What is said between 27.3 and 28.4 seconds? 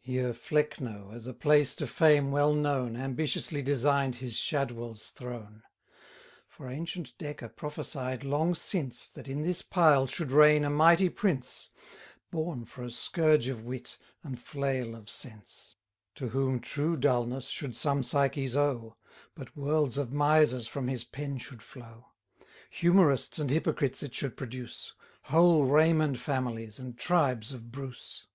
of Bruce.